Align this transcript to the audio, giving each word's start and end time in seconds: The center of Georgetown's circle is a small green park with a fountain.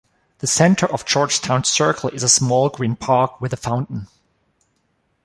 The 0.39 0.47
center 0.47 0.87
of 0.87 1.05
Georgetown's 1.05 1.67
circle 1.69 2.09
is 2.09 2.23
a 2.23 2.27
small 2.27 2.69
green 2.69 2.95
park 2.95 3.39
with 3.39 3.53
a 3.53 3.55
fountain. 3.55 4.07